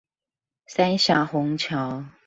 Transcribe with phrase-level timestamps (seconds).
[0.65, 2.03] 三峽虹橋